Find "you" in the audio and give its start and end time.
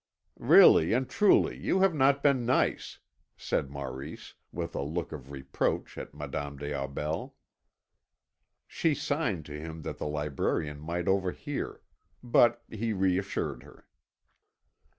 1.59-1.81